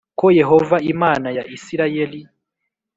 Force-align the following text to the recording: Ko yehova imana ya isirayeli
Ko 0.19 0.27
yehova 0.39 0.77
imana 0.93 1.27
ya 1.37 1.43
isirayeli 1.55 2.19